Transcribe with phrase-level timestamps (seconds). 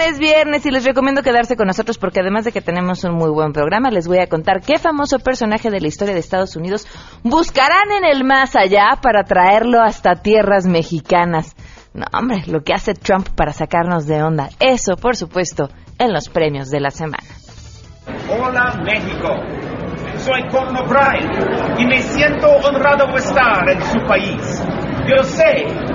[0.00, 3.30] es viernes y les recomiendo quedarse con nosotros porque además de que tenemos un muy
[3.30, 6.86] buen programa, les voy a contar qué famoso personaje de la historia de Estados Unidos
[7.22, 11.54] buscarán en el más allá para traerlo hasta tierras mexicanas.
[11.94, 14.48] No, hombre, lo que hace Trump para sacarnos de onda.
[14.60, 15.68] Eso, por supuesto,
[15.98, 17.28] en los premios de la semana.
[18.28, 19.28] Hola México,
[20.16, 24.64] soy Conan O'Brien y me siento honrado por estar en su país.
[25.08, 25.91] Yo sé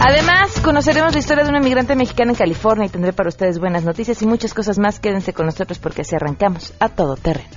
[0.00, 3.84] Además, conoceremos la historia de una migrante mexicana en California y tendré para ustedes buenas
[3.84, 5.00] noticias y muchas cosas más.
[5.00, 7.50] Quédense con nosotros porque así arrancamos a todo terreno.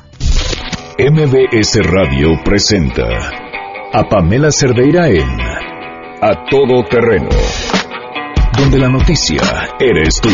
[1.00, 3.04] MBS Radio presenta
[3.94, 5.40] a Pamela Cerdeira en
[6.22, 7.30] A Todo Terreno,
[8.58, 9.42] donde la noticia
[9.80, 10.30] eres tú.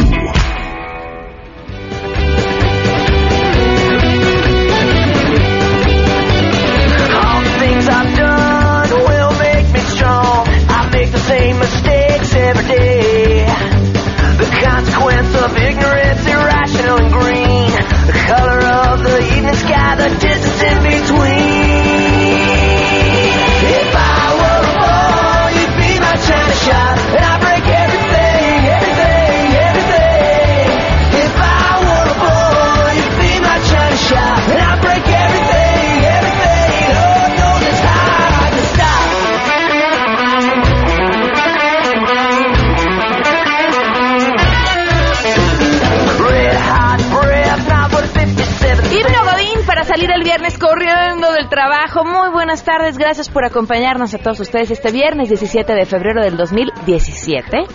[51.54, 52.04] Trabajo.
[52.04, 56.36] Muy buenas tardes, gracias por acompañarnos a todos ustedes este viernes 17 de febrero del
[56.36, 57.66] 2017.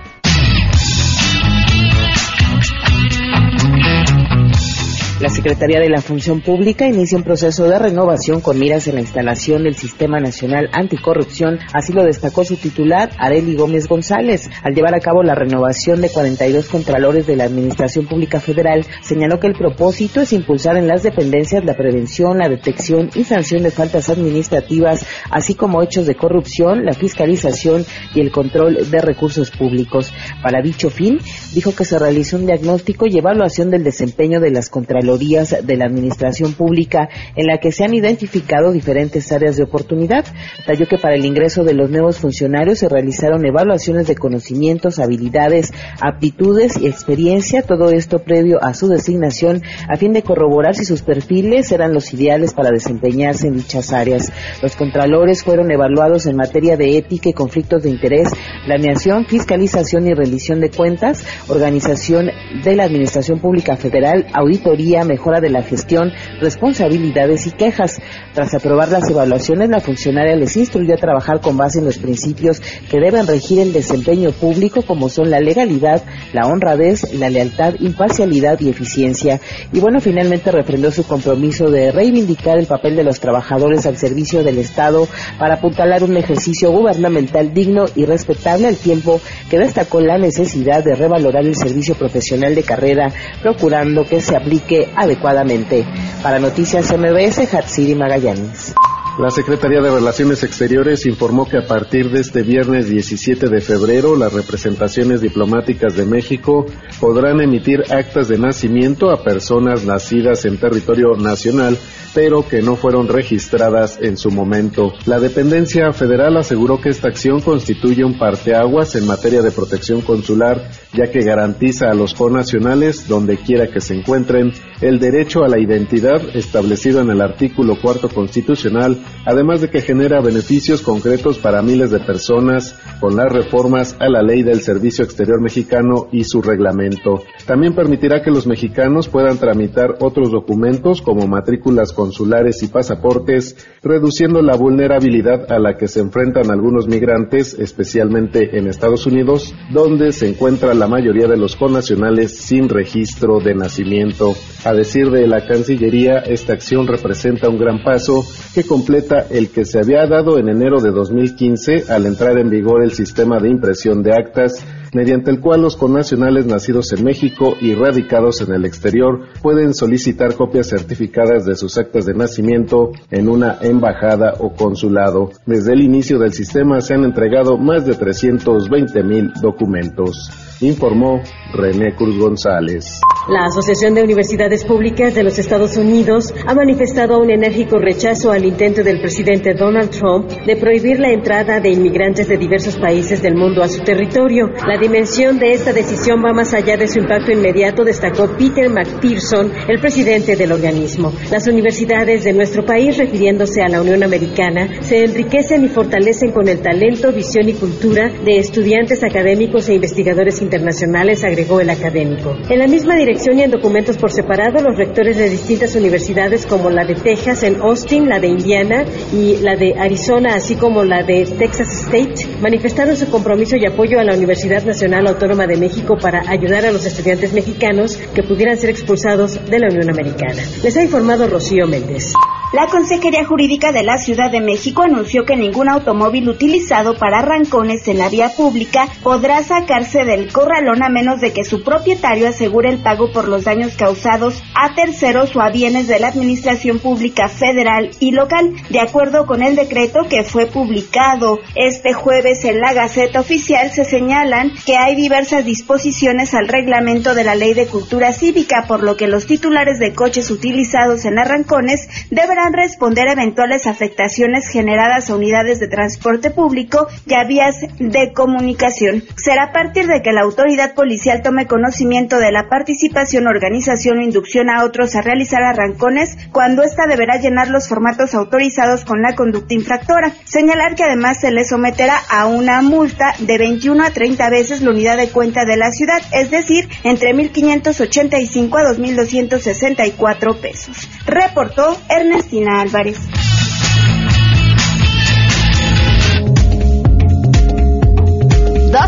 [5.19, 9.01] La Secretaría de la Función Pública inicia un proceso de renovación con miras en la
[9.01, 14.47] instalación del Sistema Nacional Anticorrupción, así lo destacó su titular, Areli Gómez González.
[14.61, 19.39] Al llevar a cabo la renovación de 42 contralores de la Administración Pública Federal, señaló
[19.39, 23.71] que el propósito es impulsar en las dependencias la prevención, la detección y sanción de
[23.71, 30.13] faltas administrativas, así como hechos de corrupción, la fiscalización y el control de recursos públicos.
[30.43, 31.17] Para dicho fin,
[31.55, 35.85] dijo que se realizó un diagnóstico y evaluación del desempeño de las contralorías de la
[35.85, 40.25] Administración Pública en la que se han identificado diferentes áreas de oportunidad.
[40.65, 45.71] Talló que para el ingreso de los nuevos funcionarios se realizaron evaluaciones de conocimientos, habilidades,
[46.01, 51.01] aptitudes y experiencia, todo esto previo a su designación a fin de corroborar si sus
[51.01, 54.31] perfiles eran los ideales para desempeñarse en dichas áreas.
[54.61, 58.29] Los contralores fueron evaluados en materia de ética y conflictos de interés,
[58.65, 62.29] planeación, fiscalización y rendición de cuentas, organización
[62.63, 67.99] de la Administración Pública Federal, auditoría, mejora de la gestión, responsabilidades y quejas.
[68.33, 72.61] Tras aprobar las evaluaciones, la funcionaria les instruyó a trabajar con base en los principios
[72.89, 76.03] que deben regir el desempeño público, como son la legalidad,
[76.33, 79.39] la honradez, la lealtad, imparcialidad y eficiencia.
[79.71, 84.43] Y bueno, finalmente refrendó su compromiso de reivindicar el papel de los trabajadores al servicio
[84.43, 85.07] del Estado
[85.39, 89.19] para apuntalar un ejercicio gubernamental digno y respetable al tiempo
[89.49, 94.86] que destacó la necesidad de revalorar el servicio profesional de carrera, procurando que se aplique
[94.95, 95.85] adecuadamente.
[96.23, 98.73] Para Noticias MBS, Hatsiri Magallanes.
[99.19, 104.15] La Secretaría de Relaciones Exteriores informó que a partir de este viernes 17 de febrero
[104.15, 106.67] las representaciones diplomáticas de México
[106.99, 111.79] podrán emitir actas de nacimiento a personas nacidas en territorio nacional
[112.17, 114.91] pero que no fueron registradas en su momento.
[115.05, 120.67] La dependencia federal aseguró que esta acción constituye un parteaguas en materia de protección consular,
[120.93, 125.59] ya que garantiza a los conacionales, donde quiera que se encuentren, el derecho a la
[125.59, 131.91] identidad establecido en el artículo cuarto constitucional, además de que genera beneficios concretos para miles
[131.91, 137.21] de personas con las reformas a la ley del Servicio Exterior Mexicano y su reglamento.
[137.45, 144.41] También permitirá que los mexicanos puedan tramitar otros documentos como matrículas consulares y pasaportes, reduciendo
[144.41, 150.29] la vulnerabilidad a la que se enfrentan algunos migrantes, especialmente en Estados Unidos, donde se
[150.29, 154.33] encuentra la mayoría de los connacionales sin registro de nacimiento.
[154.63, 158.23] A decir de la Cancillería, esta acción representa un gran paso
[158.55, 162.83] que completa el que se había dado en enero de 2015 al entrar en vigor
[162.83, 167.73] el sistema de impresión de actas mediante el cual los connacionales nacidos en México y
[167.73, 173.57] radicados en el exterior pueden solicitar copias certificadas de sus actas de nacimiento en una
[173.61, 175.31] embajada o consulado.
[175.45, 181.21] Desde el inicio del sistema se han entregado más de 320 mil documentos informó
[181.53, 182.99] René Cruz González.
[183.29, 188.45] La Asociación de Universidades Públicas de los Estados Unidos ha manifestado un enérgico rechazo al
[188.45, 193.35] intento del presidente Donald Trump de prohibir la entrada de inmigrantes de diversos países del
[193.35, 194.49] mundo a su territorio.
[194.65, 199.51] La dimensión de esta decisión va más allá de su impacto inmediato, destacó Peter McPherson,
[199.67, 201.11] el presidente del organismo.
[201.29, 206.47] Las universidades de nuestro país, refiriéndose a la Unión Americana, se enriquecen y fortalecen con
[206.47, 212.35] el talento, visión y cultura de estudiantes académicos e investigadores internacionales, agregó el académico.
[212.49, 216.69] En la misma dirección y en documentos por separado, los rectores de distintas universidades como
[216.69, 221.03] la de Texas en Austin, la de Indiana y la de Arizona, así como la
[221.03, 225.97] de Texas State, manifestaron su compromiso y apoyo a la Universidad Nacional Autónoma de México
[226.01, 230.41] para ayudar a los estudiantes mexicanos que pudieran ser expulsados de la Unión Americana.
[230.63, 232.13] Les ha informado Rocío Méndez.
[232.53, 237.85] La Consejería Jurídica de la Ciudad de México anunció que ningún automóvil utilizado para arrancones
[237.89, 242.69] en la vía pública podrá sacarse del corralón a menos de que su propietario asegure
[242.69, 247.27] el pago por los daños causados a terceros o a bienes de la Administración Pública
[247.27, 252.73] Federal y local, de acuerdo con el decreto que fue publicado este jueves en la
[252.73, 258.13] Gaceta Oficial, se señalan que hay diversas disposiciones al reglamento de la Ley de Cultura
[258.13, 263.65] Cívica, por lo que los titulares de coches utilizados en arrancones deben responder a eventuales
[263.65, 269.03] afectaciones generadas a unidades de transporte público y a vías de comunicación.
[269.15, 274.03] Será a partir de que la autoridad policial tome conocimiento de la participación, organización o
[274.03, 279.15] inducción a otros a realizar arrancones cuando ésta deberá llenar los formatos autorizados con la
[279.15, 280.13] conducta infractora.
[280.25, 284.69] Señalar que además se le someterá a una multa de 21 a 30 veces la
[284.69, 290.87] unidad de cuenta de la ciudad, es decir, entre 1.585 a 2.264 pesos.
[291.07, 293.26] Reportó Ernest Cristina Álvarez.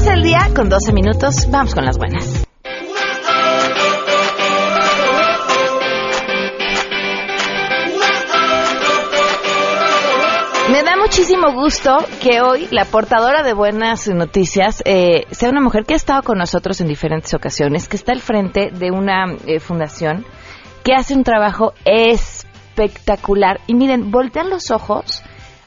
[0.09, 1.47] Dos el día con 12 minutos.
[1.51, 2.43] Vamos con las buenas.
[10.71, 15.85] Me da muchísimo gusto que hoy la portadora de buenas noticias eh, sea una mujer
[15.85, 19.59] que ha estado con nosotros en diferentes ocasiones, que está al frente de una eh,
[19.59, 20.25] fundación
[20.83, 22.47] que hace un trabajo es
[22.79, 23.59] espectacular.
[23.67, 25.21] Y miren, voltean los ojos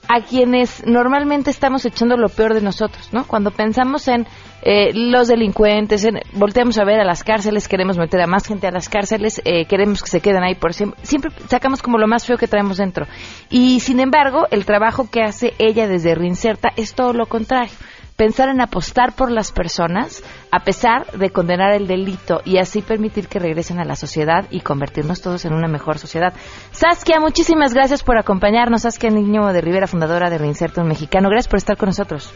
[0.09, 3.27] a quienes normalmente estamos echando lo peor de nosotros, ¿no?
[3.27, 4.27] Cuando pensamos en
[4.63, 8.67] eh, los delincuentes, en, volteamos a ver a las cárceles, queremos meter a más gente
[8.67, 10.99] a las cárceles, eh, queremos que se queden ahí por siempre.
[11.05, 13.07] Siempre sacamos como lo más feo que traemos dentro.
[13.49, 17.73] Y sin embargo, el trabajo que hace ella desde Reinserta es todo lo contrario
[18.17, 20.23] pensar en apostar por las personas
[20.53, 24.61] a pesar de condenar el delito y así permitir que regresen a la sociedad y
[24.61, 26.35] convertirnos todos en una mejor sociedad.
[26.73, 28.83] Saskia, muchísimas gracias por acompañarnos.
[28.83, 31.31] Saskia Niño de Rivera, fundadora de Reinserto Mexicano.
[31.31, 32.35] Gracias por estar con nosotros.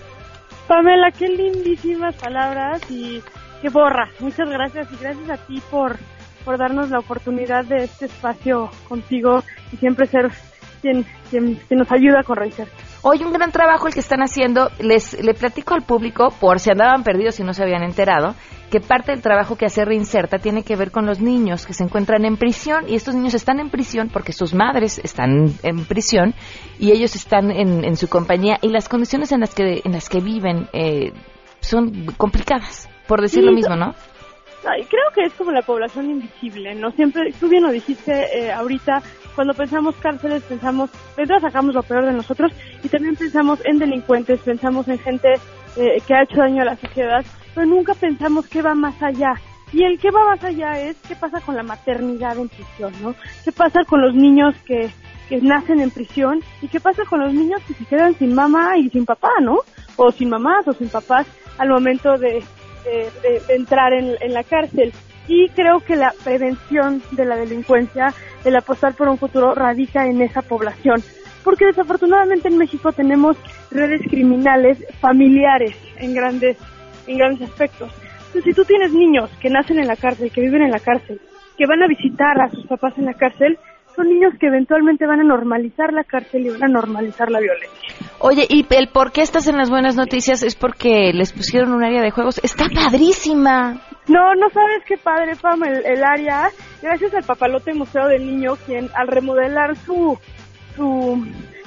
[0.67, 3.23] Pamela, qué lindísimas palabras y
[3.61, 4.09] qué borra.
[4.21, 5.99] Muchas gracias y gracias a ti por,
[6.43, 10.31] por darnos la oportunidad de este espacio contigo y siempre ser
[10.81, 12.75] quien, quien, nos ayuda con Reinserto.
[13.09, 14.69] Hoy un gran trabajo el que están haciendo.
[14.81, 18.35] Les le platico al público, por si andaban perdidos y no se habían enterado,
[18.69, 21.85] que parte del trabajo que hace Reinserta tiene que ver con los niños que se
[21.85, 26.35] encuentran en prisión y estos niños están en prisión porque sus madres están en prisión
[26.81, 30.19] y ellos están en, su compañía y las condiciones en las que en las que
[30.21, 31.13] viven eh,
[31.61, 33.95] son complicadas, por decir lo mismo, ¿no?
[34.63, 36.91] creo que es como la población invisible, ¿no?
[36.91, 39.01] Siempre, tú bien lo dijiste eh, ahorita,
[39.37, 42.51] cuando pensamos cárceles pensamos, primero sacamos lo peor de nosotros
[42.83, 45.35] y también pensamos en delincuentes, pensamos en gente
[45.77, 47.25] eh, que ha hecho daño a la sociedad,
[47.55, 49.35] pero nunca pensamos qué va más allá.
[49.73, 53.15] Y el que va más allá es qué pasa con la maternidad en prisión, ¿no?
[53.45, 54.91] ¿Qué pasa con los niños que,
[55.29, 58.79] que nacen en prisión y qué pasa con los niños que se quedan sin mamá
[58.79, 59.59] y sin papá, ¿no?
[59.97, 61.27] O sin mamás o sin papás
[61.59, 62.43] al momento de,
[63.49, 64.93] entrar en, en, la cárcel.
[65.29, 68.15] Y creo que la prevención de la delincuencia,
[68.45, 71.03] el apostar por un futuro, radica en esa población.
[71.43, 73.37] Porque desafortunadamente en México tenemos
[73.71, 76.57] redes criminales familiares en grandes,
[77.07, 77.93] en grandes aspectos.
[78.27, 81.21] Entonces, si tú tienes niños que nacen en la cárcel, que viven en la cárcel,
[81.57, 83.59] que van a visitar a sus papás en la cárcel,
[83.97, 87.71] son niños que eventualmente van a normalizar la cárcel y van a normalizar la violencia.
[88.19, 91.83] Oye, ¿y el por qué estás en las buenas noticias es porque les pusieron un
[91.83, 92.39] área de juegos?
[92.43, 93.81] Está padrísima.
[94.09, 96.51] No, no sabes qué padre, Pam, el, área.
[96.81, 100.19] Gracias al Papalote Museo del Niño, quien al remodelar su,
[100.77, 101.27] su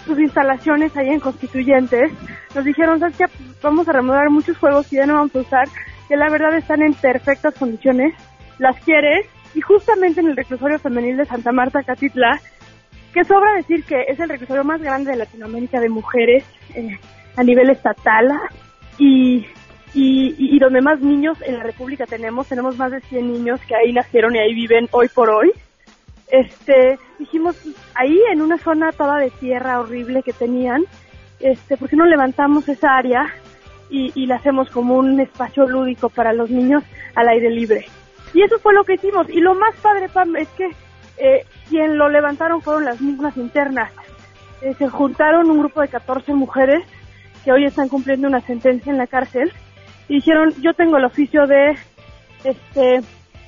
[0.10, 2.12] sus instalaciones ahí en Constituyentes,
[2.56, 3.26] nos dijeron, ¿sabes qué?
[3.62, 5.68] Vamos a remodelar muchos juegos y ya no vamos a usar
[6.08, 8.16] que la verdad están en perfectas condiciones,
[8.58, 12.42] las quieres, y justamente en el reclusorio femenil de Santa Marta, Catitla,
[13.14, 16.44] que sobra decir que es el reclusorio más grande de Latinoamérica de mujeres
[16.74, 17.00] eh,
[17.36, 18.32] a nivel estatal
[18.98, 19.46] y,
[19.94, 23.76] y, y, donde más niños en la República tenemos, tenemos más de 100 niños que
[23.76, 25.52] ahí nacieron y ahí viven hoy por hoy.
[26.32, 27.56] Este, dijimos,
[27.96, 30.84] ahí en una zona toda de tierra horrible que tenían,
[31.40, 33.34] este, ¿por qué no levantamos esa área
[33.90, 36.84] y, y la hacemos como un espacio lúdico para los niños
[37.16, 37.88] al aire libre?
[38.34, 39.28] Y eso fue lo que hicimos.
[39.30, 40.70] Y lo más padre, Pam, es que
[41.18, 43.92] eh, quien lo levantaron fueron las mismas internas.
[44.62, 46.84] Eh, se juntaron un grupo de 14 mujeres
[47.44, 49.52] que hoy están cumpliendo una sentencia en la cárcel
[50.10, 51.78] y dijeron, yo tengo el oficio de,
[52.44, 53.00] este,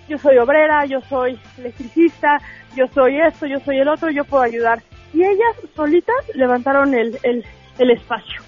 [0.07, 2.37] yo soy obrera, yo soy electricista,
[2.75, 4.81] yo soy esto, yo soy el otro, yo puedo ayudar.
[5.13, 7.43] Y ellas solitas levantaron el, el,
[7.79, 8.41] el espacio.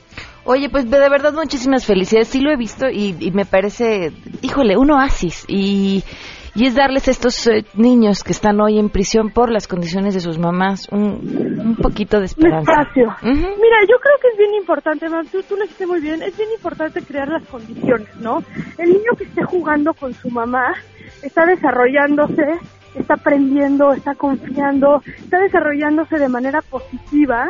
[0.46, 2.28] Oye, pues de verdad muchísimas felicidades.
[2.28, 5.46] Sí lo he visto y, y me parece, híjole, un oasis.
[5.48, 6.04] Y,
[6.56, 10.14] y es darles a estos eh, niños que están hoy en prisión por las condiciones
[10.14, 12.72] de sus mamás un, un poquito de esperanza.
[12.72, 13.16] espacio.
[13.24, 16.36] Mira, yo creo que es bien importante, Mam, tú, tú lo dijiste muy bien, es
[16.38, 18.44] bien importante crear las condiciones, ¿no?
[18.78, 20.74] El niño que esté jugando con su mamá
[21.22, 22.46] está desarrollándose,
[22.96, 27.50] está aprendiendo, está confiando, está desarrollándose de manera positiva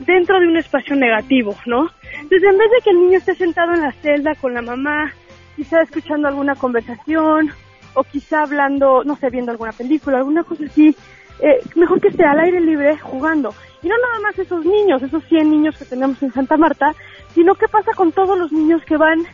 [0.00, 1.88] dentro de un espacio negativo, ¿no?
[2.20, 5.12] Entonces, en vez de que el niño esté sentado en la celda con la mamá,
[5.56, 7.50] quizá escuchando alguna conversación,
[7.94, 10.94] o quizá hablando, no sé, viendo alguna película, alguna cosa así,
[11.40, 13.54] eh, mejor que esté al aire libre jugando.
[13.82, 16.94] Y no nada más esos niños, esos 100 niños que tenemos en Santa Marta,
[17.34, 19.24] sino qué pasa con todos los niños que van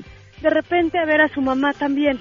[0.41, 2.19] de repente a ver a su mamá también.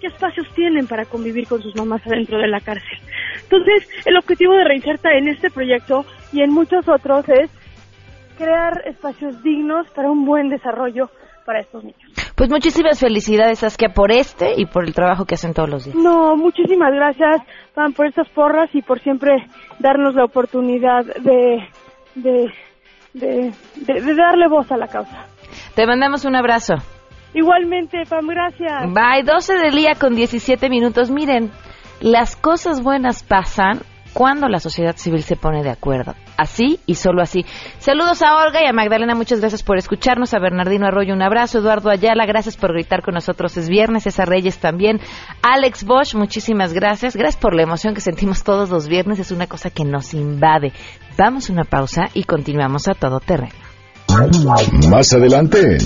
[0.00, 2.98] ¿Qué espacios tienen para convivir con sus mamás adentro de la cárcel?
[3.42, 7.50] Entonces, el objetivo de Reinserta en este proyecto y en muchos otros es
[8.36, 11.10] crear espacios dignos para un buen desarrollo
[11.44, 12.27] para estos niños.
[12.38, 15.96] Pues muchísimas felicidades, Saskia, por este y por el trabajo que hacen todos los días.
[15.96, 17.42] No, muchísimas gracias,
[17.74, 19.32] Pam, por estas porras y por siempre
[19.80, 21.66] darnos la oportunidad de,
[22.14, 22.52] de,
[23.12, 25.26] de, de- de darle voz a la causa.
[25.74, 26.74] Te mandamos un abrazo.
[27.34, 28.84] Igualmente, Pam, gracias.
[28.94, 31.10] Bye, 12 del día con 17 minutos.
[31.10, 31.50] Miren,
[32.00, 33.80] las cosas buenas pasan
[34.12, 36.14] cuando la sociedad civil se pone de acuerdo.
[36.36, 37.44] Así y solo así.
[37.78, 40.34] Saludos a Olga y a Magdalena, muchas gracias por escucharnos.
[40.34, 41.58] A Bernardino Arroyo, un abrazo.
[41.58, 43.56] Eduardo Ayala, gracias por gritar con nosotros.
[43.56, 44.04] Es viernes.
[44.04, 45.00] César Reyes también.
[45.42, 47.16] Alex Bosch, muchísimas gracias.
[47.16, 49.18] Gracias por la emoción que sentimos todos los viernes.
[49.18, 50.72] Es una cosa que nos invade.
[51.16, 53.54] Vamos a una pausa y continuamos a todo terreno.
[54.88, 55.78] Más adelante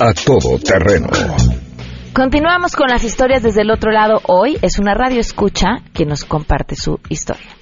[0.00, 1.08] A Todo Terreno.
[2.14, 4.20] Continuamos con las historias desde el otro lado.
[4.26, 7.61] Hoy es una radio escucha que nos comparte su historia.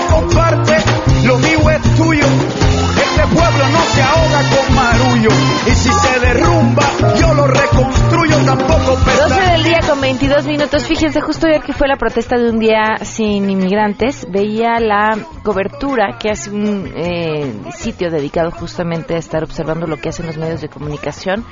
[3.41, 5.29] pueblo no se ahoga con marullo.
[5.65, 6.83] Y si se derrumba,
[7.19, 8.37] yo lo reconstruyo.
[8.45, 9.51] Tampoco 12 pesa.
[9.51, 10.85] del día con 22 minutos.
[10.85, 16.17] Fíjense, justo ayer que fue la protesta de un día sin inmigrantes, veía la cobertura
[16.19, 20.61] que hace un eh, sitio dedicado justamente a estar observando lo que hacen los medios
[20.61, 21.45] de comunicación,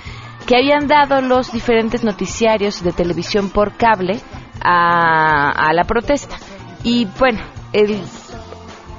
[0.45, 4.19] que habían dado los diferentes noticiarios de televisión por cable
[4.61, 6.37] a, a la protesta.
[6.83, 7.39] Y bueno,
[7.73, 8.01] el,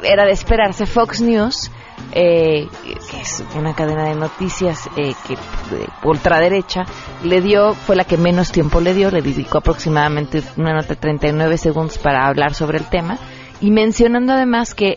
[0.03, 1.71] era de esperarse Fox News.
[2.13, 2.69] Eh,
[3.11, 5.35] que es una cadena de noticias eh, que
[5.75, 6.85] de ultraderecha
[7.23, 10.97] le dio fue la que menos tiempo le dio le dedicó aproximadamente una nota de
[10.97, 13.19] 39 segundos para hablar sobre el tema
[13.61, 14.97] y mencionando además que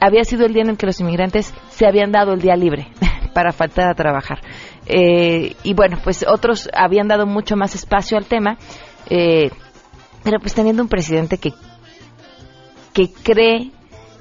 [0.00, 2.88] había sido el día en el que los inmigrantes se habían dado el día libre
[3.34, 4.40] para faltar a trabajar.
[4.86, 8.56] Eh, y bueno pues otros habían dado mucho más espacio al tema
[9.10, 9.50] eh,
[10.22, 11.52] pero pues teniendo un presidente que
[12.94, 13.72] que cree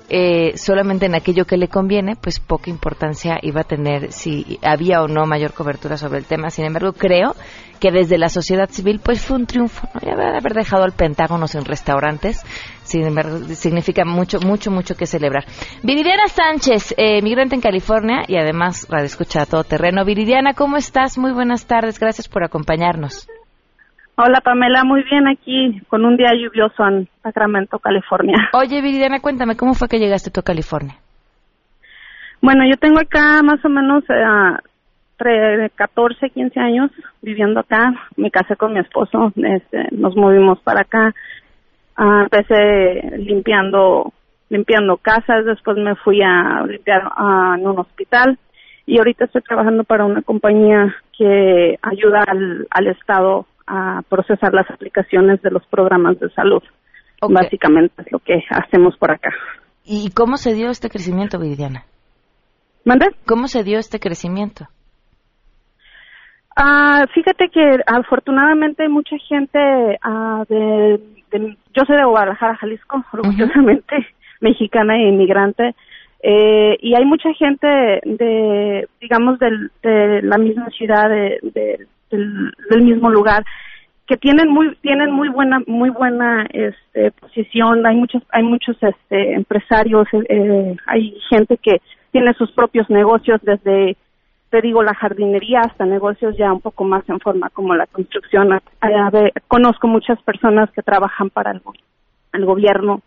[0.10, 5.02] eh, solamente en aquello que le conviene, pues poca importancia iba a tener si había
[5.02, 6.50] o no mayor cobertura sobre el tema.
[6.50, 7.36] Sin embargo, creo
[7.80, 9.88] que desde la sociedad civil, pues fue un triunfo.
[9.94, 10.12] ¿no?
[10.12, 12.42] Haber haber dejado al Pentágono en restaurantes,
[12.84, 15.46] sin embargo, significa mucho, mucho, mucho que celebrar.
[15.84, 20.06] Viridiana Sánchez, eh, migrante en California y además radio escucha a todo terreno.
[20.06, 21.18] Viridiana, ¿cómo estás?
[21.18, 23.28] Muy buenas tardes, gracias por acompañarnos.
[24.18, 28.50] Hola Pamela, muy bien aquí con un día lluvioso en Sacramento, California.
[28.54, 30.96] Oye, Viridiana, cuéntame, ¿cómo fue que llegaste tú a California?
[32.42, 34.58] Bueno, yo tengo acá más o menos eh,
[35.18, 36.92] tre- 14, 15 años
[37.22, 37.94] viviendo acá.
[38.16, 41.14] Me casé con mi esposo, este, nos movimos para acá
[41.98, 44.12] Ah, empecé limpiando
[44.50, 48.38] limpiando casas, después me fui a limpiar ah, en un hospital
[48.86, 54.70] y ahorita estoy trabajando para una compañía que ayuda al, al Estado a procesar las
[54.70, 56.62] aplicaciones de los programas de salud.
[57.22, 59.32] Básicamente es lo que hacemos por acá.
[59.84, 61.84] ¿Y cómo se dio este crecimiento, Viridiana?
[62.84, 63.08] ¿Mande?
[63.26, 64.68] ¿Cómo se dio este crecimiento?
[66.56, 69.60] Ah, fíjate que afortunadamente hay mucha gente
[70.02, 71.00] ah, de,
[71.32, 73.96] de- yo soy de Guadalajara, Jalisco, orgullosamente
[74.40, 75.76] mexicana e inmigrante,
[76.24, 82.52] eh, y hay mucha gente de, digamos, del, de la misma ciudad, de, de- del,
[82.70, 83.44] del mismo lugar,
[84.08, 87.86] que tienen muy tienen muy buena muy buena este, posición.
[87.86, 91.82] Hay muchos hay muchos este, empresarios eh, eh, hay gente que
[92.12, 93.98] tiene sus propios negocios desde
[94.52, 98.60] te digo la jardinería hasta negocios ya un poco más en forma como la construcción.
[99.48, 101.62] Conozco muchas personas que trabajan para el,
[102.34, 103.02] el gobierno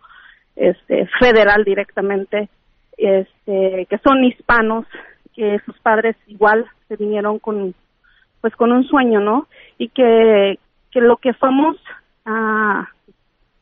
[0.56, 2.48] este federal directamente
[2.96, 4.84] este que son hispanos
[5.32, 7.72] que sus padres igual se vinieron con
[8.40, 9.46] pues con un sueño no
[9.78, 10.58] y que
[10.90, 11.76] que lo que somos
[12.24, 12.88] ah,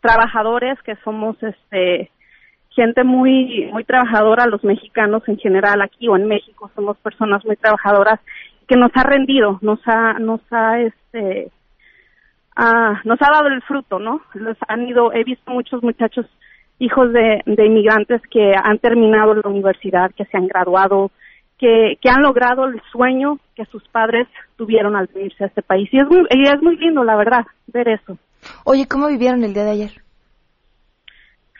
[0.00, 2.11] trabajadores que somos este
[2.71, 7.56] gente muy muy trabajadora los mexicanos en general aquí o en México somos personas muy
[7.56, 8.21] trabajadoras
[8.68, 11.50] que nos ha rendido nos ha nos ha este
[12.54, 14.21] ah, nos ha dado el fruto no
[14.68, 16.26] han ido he visto muchos muchachos
[16.78, 21.11] hijos de, de inmigrantes que han terminado la universidad que se han graduado
[21.58, 25.88] que, que han logrado el sueño que sus padres tuvieron al venirse a este país.
[25.92, 28.18] Y es muy, y es muy lindo, la verdad, ver eso.
[28.64, 29.90] Oye, ¿cómo vivieron el día de ayer?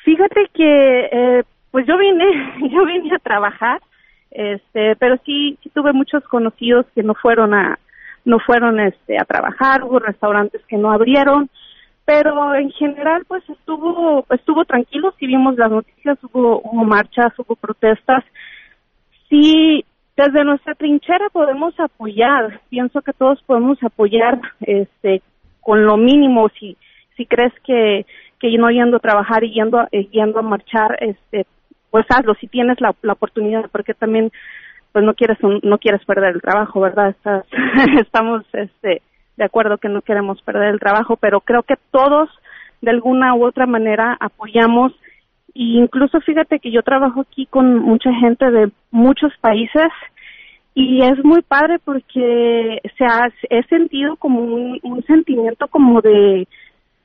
[0.05, 2.25] Fíjate que, eh, pues yo vine,
[2.71, 3.81] yo vine a trabajar,
[4.31, 7.79] este, pero sí, sí tuve muchos conocidos que no fueron a,
[8.25, 11.49] no fueron, este, a trabajar, hubo restaurantes que no abrieron,
[12.05, 17.57] pero en general, pues estuvo, estuvo tranquilo, si vimos las noticias, hubo, hubo marchas, hubo
[17.57, 18.23] protestas,
[19.29, 19.85] sí,
[20.17, 25.23] desde nuestra trinchera podemos apoyar, pienso que todos podemos apoyar, este,
[25.61, 26.77] con lo mínimo, si,
[27.17, 28.07] si crees que,
[28.39, 31.47] que no yendo a trabajar y yendo, eh, yendo a marchar, este,
[31.91, 34.31] pues hazlo si tienes la, la oportunidad, porque también,
[34.93, 37.11] pues no quieres, un- no quieres perder el trabajo, ¿verdad?
[37.11, 37.45] Estás,
[38.01, 39.03] estamos, este,
[39.37, 42.31] de acuerdo que no queremos perder el trabajo, pero creo que todos,
[42.81, 44.93] de alguna u otra manera, apoyamos
[45.59, 49.87] y incluso fíjate que yo trabajo aquí con mucha gente de muchos países
[50.75, 56.47] y es muy padre porque se ha, he sentido como un, sentimiento como de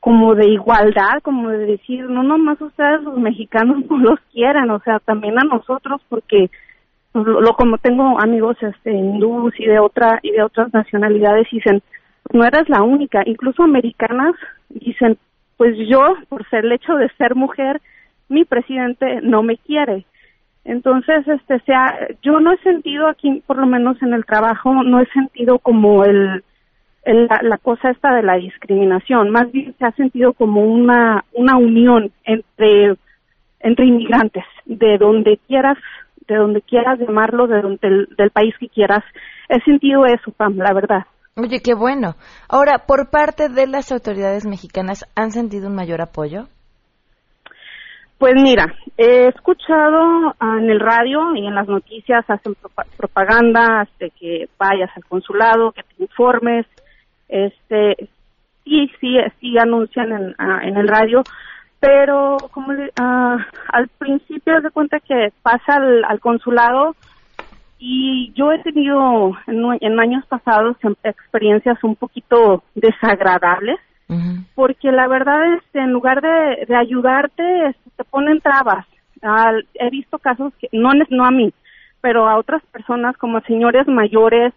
[0.02, 4.80] como de igualdad, como de decir, no nomás ustedes los mexicanos no los quieran, o
[4.80, 6.50] sea, también a nosotros porque
[7.14, 11.82] pues, lo, como tengo amigos este hindús y de otra y de otras nacionalidades dicen,
[12.34, 14.36] no eres la única, incluso americanas
[14.68, 15.18] dicen,
[15.56, 17.80] pues yo por ser el hecho de ser mujer
[18.32, 20.06] mi presidente no me quiere.
[20.64, 25.02] Entonces, este, sea, yo no he sentido aquí, por lo menos en el trabajo, no
[25.02, 26.44] he sentido como el,
[27.04, 29.32] la, la cosa esta de la discriminación.
[29.32, 32.96] Más bien se ha sentido como una, una unión entre,
[33.60, 35.78] entre inmigrantes, de donde quieras,
[36.28, 39.04] de donde quieras llamarlo, de donde, del, del país que quieras.
[39.50, 41.06] He sentido eso, Pam, la verdad.
[41.36, 42.16] Oye, qué bueno.
[42.48, 46.48] Ahora, por parte de las autoridades mexicanas, ¿han sentido un mayor apoyo?
[48.22, 53.90] Pues mira, he escuchado ah, en el radio y en las noticias hacen propa- propaganda
[54.00, 56.68] de que vayas al consulado, que te informes,
[57.28, 57.96] este,
[58.64, 61.26] sí, sí, sí anuncian en, ah, en el radio,
[61.80, 63.38] pero como ah,
[63.70, 66.96] al principio de cuenta que pasa al, consulado
[67.80, 73.80] y yo he tenido en, en años pasados em- experiencias un poquito desagradables
[74.56, 78.86] porque la verdad es en lugar de, ayudarte te ponen trabas.
[79.22, 81.54] Al- he visto casos que no no a mí
[82.02, 84.54] pero a otras personas como señores mayores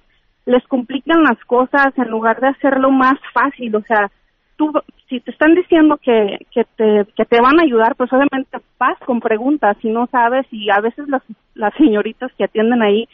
[0.47, 3.77] les complican las cosas en lugar de hacerlo más fácil.
[3.77, 4.11] O sea
[4.57, 4.73] tú
[5.09, 8.99] si te están diciendo que que te que te van a ayudar pues obviamente vas
[9.01, 11.23] con preguntas y no sabes y a veces las
[11.55, 13.07] las señoritas que atienden ahí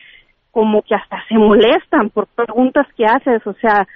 [0.53, 3.47] como que hasta se molestan por preguntas que haces.
[3.47, 3.87] O sea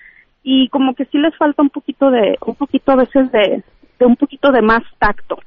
[0.44, 3.64] y como que sí les falta un poquito de un poquito a veces de,
[3.98, 5.38] de un poquito de más tacto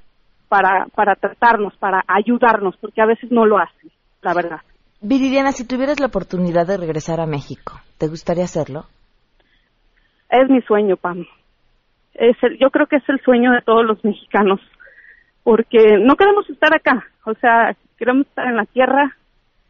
[0.49, 3.89] para para tratarnos para ayudarnos porque a veces no lo hacen
[4.23, 4.59] la verdad.
[4.99, 8.85] Viridiana, si tuvieras la oportunidad de regresar a México, ¿te gustaría hacerlo?
[10.29, 11.25] es mi sueño Pam.
[12.15, 14.59] Es el- yo creo que es el sueño de todos los mexicanos
[15.43, 19.15] porque no queremos estar acá o sea queremos estar en la tierra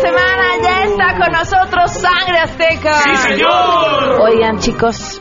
[0.00, 0.56] Semana!
[0.62, 2.94] Ya está con nosotros Sangre Azteca.
[2.94, 4.20] ¡Sí, señor!
[4.20, 5.20] Oigan, chicos,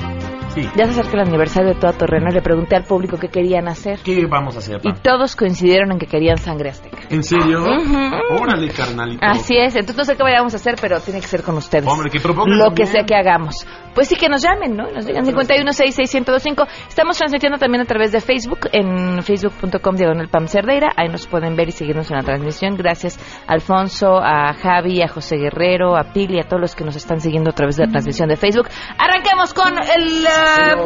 [0.61, 0.69] Sí.
[0.75, 3.67] ya se acerca el aniversario de Todo Terreno y le pregunté al público qué querían
[3.67, 3.99] hacer.
[4.03, 6.99] ¿Qué vamos a hacer, Y todos coincidieron en que querían Sangre Azteca.
[7.09, 7.61] ¿En serio?
[7.61, 8.41] Ujú.
[8.41, 9.25] Órale, carnalito.
[9.25, 11.87] Así es, entonces no sé qué vayamos a hacer, pero tiene que ser con ustedes.
[11.87, 13.65] Hombre, que propongan Lo que sea que hagamos.
[13.93, 14.89] Pues sí que nos llamen, ¿no?
[14.91, 16.67] Nos digan 5166125.
[16.87, 20.89] Estamos transmitiendo también a través de Facebook, en facebook.com diagonal Pam Cerdeira.
[20.95, 22.75] Ahí nos pueden ver y seguirnos en la transmisión.
[22.75, 26.95] Gracias a Alfonso, a Javi, a José Guerrero, a Pili, a todos los que nos
[26.95, 28.69] están siguiendo a través de la transmisión de Facebook.
[28.97, 30.25] Arranquemos con el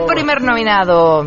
[0.08, 1.26] primer nominado.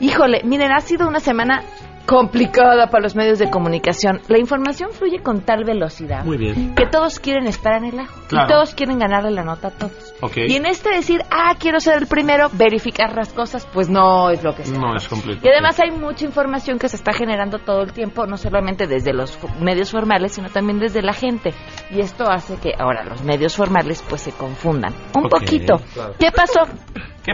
[0.00, 1.62] Híjole, miren, ha sido una semana
[2.06, 4.22] complicada para los medios de comunicación.
[4.28, 6.74] La información fluye con tal velocidad Muy bien.
[6.74, 8.46] que todos quieren estar en el ajo Claro.
[8.46, 10.14] y todos quieren ganarle la nota a todos.
[10.36, 14.42] Y en este decir, ah, quiero ser el primero, verificar las cosas, pues no es
[14.42, 15.46] lo que se No, es completo.
[15.46, 19.12] Y además hay mucha información que se está generando todo el tiempo, no solamente desde
[19.12, 21.52] los medios formales, sino también desde la gente.
[21.90, 25.74] Y esto hace que ahora los medios formales pues se confundan un Ok, poquito.
[25.92, 26.14] claro.
[26.18, 26.60] ¿Qué pasó?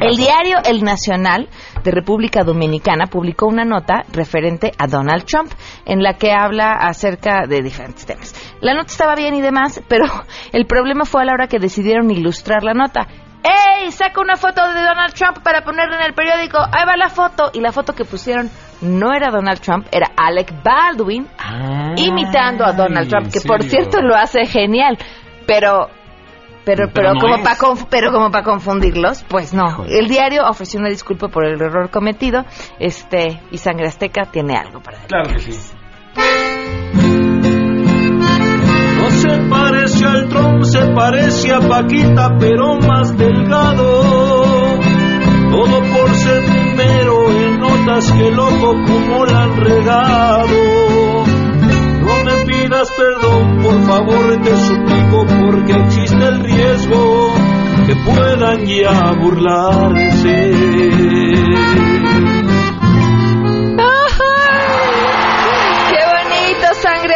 [0.00, 1.48] ¿Qué El diario El Nacional
[1.84, 5.52] de República Dominicana publicó una nota referente a Donald Trump
[5.86, 8.34] en la que habla acerca de diferentes temas.
[8.60, 10.06] La nota estaba bien y demás, pero
[10.52, 13.06] el problema fue a la hora que decidieron ilustrar la nota.
[13.44, 13.92] ¡Ey!
[13.92, 16.58] Saca una foto de Donald Trump para ponerla en el periódico.
[16.58, 17.50] Ahí va la foto.
[17.52, 21.28] Y la foto que pusieron no era Donald Trump, era Alec Baldwin
[21.96, 24.98] imitando a Donald Trump, ¿en que por cierto lo hace genial.
[25.46, 25.88] Pero
[26.64, 27.56] pero, Pero pero, no como para
[27.90, 29.66] pero como para confundirlos, pues no.
[29.68, 29.98] Híjole.
[29.98, 32.44] El diario ofreció una disculpa por el error cometido,
[32.78, 35.08] este y Sangre Azteca tiene algo para decir.
[35.08, 35.74] Claro que sí.
[38.96, 44.02] No se parece al Tron, se parece a Paquita, pero más delgado.
[45.50, 51.03] Todo por ser primero en notas que loco como la han regado.
[52.64, 57.34] Pidas perdón, por favor te suplico, porque existe el riesgo
[57.86, 60.50] que puedan ya burlarse.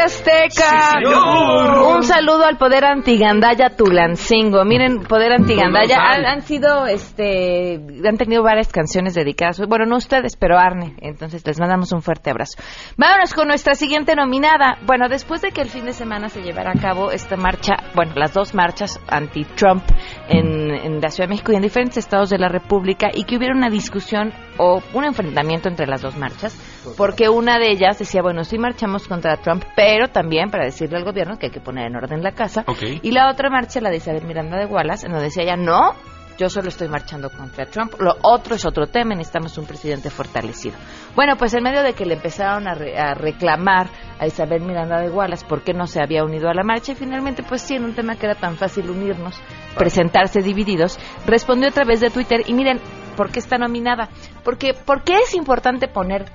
[0.09, 0.49] Azteca!
[0.49, 1.97] Sí, señor.
[1.97, 4.65] Un saludo al Poder Antigandaya Tulancingo.
[4.65, 9.61] Miren, Poder Antigandaya han, han sido, este, han tenido varias canciones dedicadas.
[9.69, 10.95] Bueno, no ustedes, pero Arne.
[11.03, 12.59] Entonces les mandamos un fuerte abrazo.
[12.97, 14.79] Vámonos con nuestra siguiente nominada.
[14.87, 18.13] Bueno, después de que el fin de semana se llevara a cabo esta marcha, bueno,
[18.17, 19.85] las dos marchas anti-Trump
[20.29, 23.37] en, en la Ciudad de México y en diferentes estados de la República y que
[23.37, 26.57] hubiera una discusión o un enfrentamiento entre las dos marchas,
[26.97, 31.05] porque una de ellas decía, bueno, sí marchamos contra Trump, pero también para decirle al
[31.05, 32.65] gobierno que hay que poner en orden la casa.
[33.03, 35.95] Y la otra marcha, la de Isabel Miranda de Wallace, en donde decía ella, no,
[36.39, 40.77] yo solo estoy marchando contra Trump, lo otro es otro tema, necesitamos un presidente fortalecido.
[41.17, 43.89] Bueno, pues en medio de que le empezaron a, re- a reclamar
[44.21, 46.95] a Isabel Miranda de Wallace por qué no se había unido a la marcha, y
[46.95, 49.41] finalmente, pues sí, en un tema que era tan fácil unirnos,
[49.77, 52.79] presentarse divididos, respondió a través de Twitter, y miren,
[53.17, 54.09] ¿por qué está nominada?
[54.45, 56.27] Porque, ¿por qué es importante poner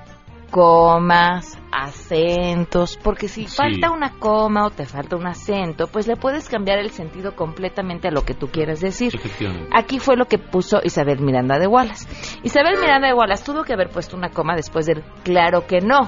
[0.53, 6.47] comas, acentos, porque si falta una coma o te falta un acento, pues le puedes
[6.47, 9.19] cambiar el sentido completamente a lo que tú quieres decir.
[9.73, 12.07] Aquí fue lo que puso Isabel Miranda de Wallace.
[12.43, 16.07] Isabel Miranda de Wallace tuvo que haber puesto una coma después del claro que no,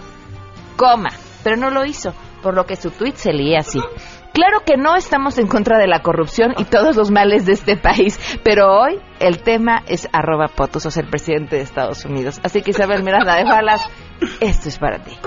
[0.77, 1.10] coma,
[1.43, 3.79] pero no lo hizo, por lo que su tweet se leía así.
[4.36, 7.78] Claro que no estamos en contra de la corrupción y todos los males de este
[7.78, 12.41] país, pero hoy el tema es arroba potos, el presidente de Estados Unidos.
[12.43, 13.89] Así que Isabel Miranda de Wallace,
[14.41, 15.17] esto es para ti.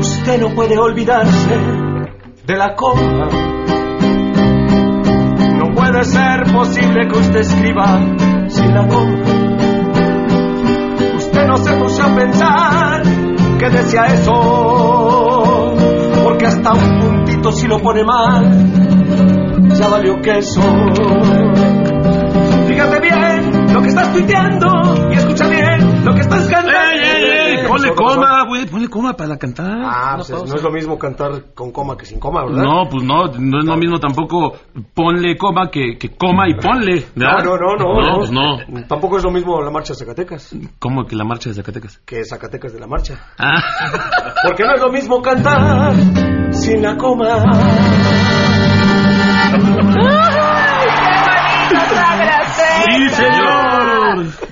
[0.00, 1.56] Usted no puede olvidarse
[2.44, 3.28] de la coma.
[5.56, 8.00] No puede ser posible que usted escriba
[8.48, 9.22] sin la coma.
[11.16, 13.02] Usted no se puso a pensar
[13.60, 15.03] que decía eso,
[16.44, 18.44] hasta un puntito si lo pone mal,
[19.74, 20.60] ya valió queso.
[22.66, 24.66] Fíjate bien lo que estás tuiteando
[25.10, 27.23] y escucha bien lo que estás cantando.
[27.74, 29.82] Ponle coma, güey, ponle coma para cantar.
[29.84, 32.62] Ah, pues, no es lo mismo cantar con coma que sin coma, ¿verdad?
[32.62, 34.56] No, pues no, no es lo mismo tampoco
[34.94, 37.06] ponle coma que, que coma y ponle.
[37.14, 37.44] No, ¿verdad?
[37.44, 38.00] no, no, no.
[38.00, 38.86] No, pues no.
[38.86, 41.98] Tampoco es lo mismo la marcha de Zacatecas ¿Cómo que la marcha de Zacatecas?
[42.04, 43.18] que Zacatecas de la marcha.
[43.38, 43.60] Ah.
[44.44, 45.94] Porque no es lo mismo cantar
[46.52, 47.42] sin la coma.
[52.86, 53.43] ¡Sí, señor!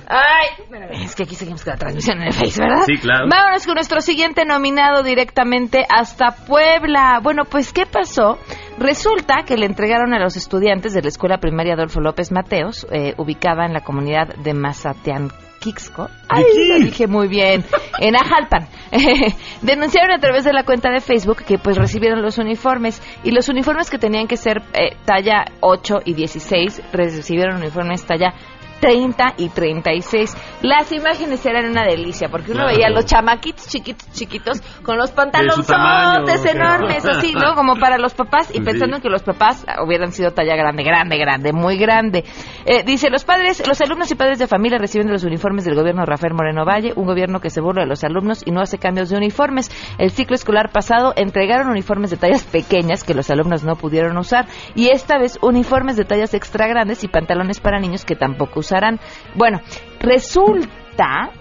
[0.07, 2.83] Ay, es que aquí seguimos con la transmisión en el Face, ¿verdad?
[2.85, 3.27] Sí, claro.
[3.29, 7.19] Vámonos con nuestro siguiente nominado directamente hasta Puebla.
[7.21, 8.37] Bueno, pues, ¿qué pasó?
[8.77, 13.13] Resulta que le entregaron a los estudiantes de la Escuela Primaria Adolfo López Mateos, eh,
[13.17, 15.31] ubicada en la comunidad de Mazatean.
[15.63, 16.09] Quixco.
[16.27, 17.63] Ay, lo dije muy bien.
[17.99, 18.67] En Ajalpan.
[19.61, 23.47] Denunciaron a través de la cuenta de Facebook que pues recibieron los uniformes y los
[23.47, 28.33] uniformes que tenían que ser eh, talla 8 y 16 recibieron uniformes talla
[28.79, 30.35] 30 y 36.
[30.61, 32.75] Las imágenes eran una delicia porque uno Claro.
[32.75, 37.55] veía a los chamaquitos chiquitos, chiquitos con los pantalones tamaño, enormes, así, ¿no?
[37.55, 38.61] Como para los papás y Sí.
[38.61, 42.23] pensando que los papás hubieran sido talla grande, grande, grande, muy grande.
[42.65, 46.05] Eh, dice, los padres, los alumnos y padres de familia reciben los uniformes del gobierno
[46.05, 49.09] Rafael Moreno Valle, un gobierno que se burla de los alumnos y no hace cambios
[49.09, 49.69] de uniformes.
[49.97, 54.45] El ciclo escolar pasado entregaron uniformes de tallas pequeñas que los alumnos no pudieron usar
[54.75, 58.99] y esta vez uniformes de tallas extra grandes y pantalones para niños que tampoco usarán.
[59.35, 59.61] Bueno,
[59.99, 61.31] resulta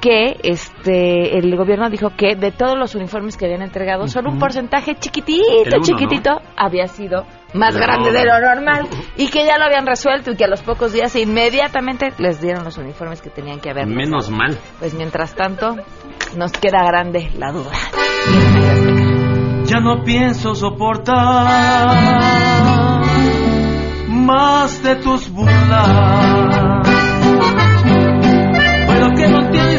[0.00, 4.38] que este el gobierno dijo que de todos los uniformes que habían entregado solo un
[4.38, 9.58] porcentaje chiquitito, uno, chiquitito había sido más De grande de lo normal y que ya
[9.58, 13.28] lo habían resuelto y que a los pocos días inmediatamente les dieron los uniformes que
[13.28, 13.86] tenían que haber.
[13.86, 14.56] Menos mal.
[14.78, 15.76] Pues mientras tanto
[16.36, 17.72] nos queda grande la duda.
[19.64, 21.90] Ya no pienso soportar
[24.30, 25.88] más de tus burlas.
[28.86, 29.69] Pero que no tienes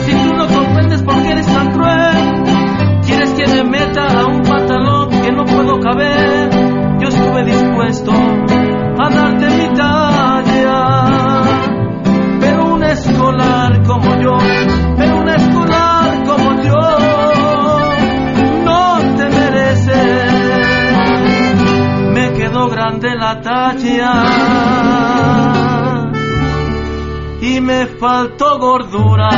[28.01, 29.29] faltó gordura.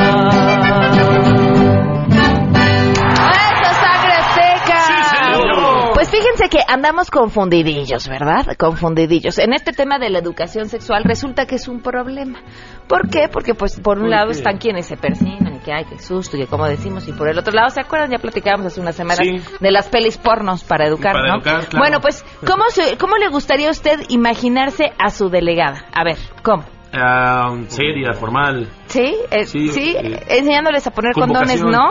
[2.71, 5.91] ¡Eso, sangre seca!
[5.93, 8.55] Pues fíjense que andamos confundidillos, ¿verdad?
[8.57, 9.37] Confundidillos.
[9.37, 12.39] En este tema de la educación sexual resulta que es un problema.
[12.87, 13.27] ¿Por qué?
[13.31, 14.37] Porque pues por un ¿Por lado qué?
[14.37, 17.27] están quienes se persignan y que hay que susto y que como decimos y por
[17.29, 18.11] el otro lado, ¿se acuerdan?
[18.11, 19.41] Ya platicábamos hace unas semanas Sí.
[19.59, 21.35] de las pelis pornos para educar, Para ¿no?
[21.35, 21.77] educar, claro.
[21.79, 25.85] Bueno, pues ¿cómo, se- ¿cómo le gustaría a usted imaginarse a su delegada?
[25.93, 26.63] A ver, ¿cómo?
[26.93, 28.67] Ah, seria, formal.
[28.85, 29.15] ¿Sí?
[29.31, 29.95] Eh, Sí, ¿Sí?
[29.97, 31.63] eh, Enseñándoles a poner condones.
[31.63, 31.89] ¿no?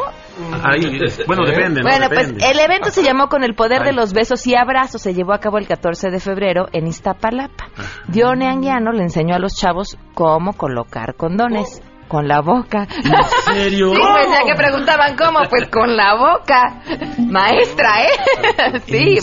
[0.65, 1.88] Ahí, bueno, depende, ¿no?
[1.91, 2.35] Bueno, Depende.
[2.38, 5.03] pues el evento se llamó Con el poder de los besos y abrazos.
[5.03, 7.67] Se llevó a cabo el 14 de febrero en Iztapalapa.
[8.09, 11.83] Dione Anguiano le enseñó a los chavos cómo colocar condones.
[12.09, 12.87] Con la boca.
[12.91, 13.93] ¿En serio?
[13.95, 16.83] Sí, pues ya que preguntaban cómo, pues con la boca.
[17.19, 18.81] Maestra, ¿eh?
[18.87, 19.23] Sí, ¿En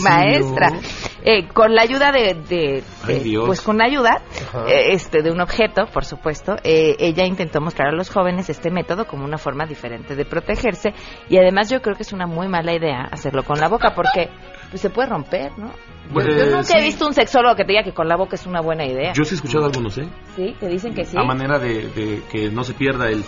[1.24, 3.44] Eh, con la ayuda de, de- Ay, de- Dios.
[3.46, 4.22] pues con la ayuda
[4.68, 8.70] eh, este de un objeto, por supuesto, eh, ella intentó mostrar a los jóvenes este
[8.70, 10.94] método como una forma diferente de protegerse
[11.28, 14.28] y además yo creo que es una muy mala idea hacerlo con la boca porque
[14.70, 15.66] pues se puede romper, ¿no?
[15.68, 18.34] Yo- Pues, yo, nunca he visto un sexólogo que te diga que con la boca
[18.34, 19.12] es una buena idea.
[19.12, 20.08] Yo sí he escuchado algunos, ¿eh?
[20.34, 21.16] sí, te dicen que sí.
[21.16, 23.22] A manera de, de que no se pierda el,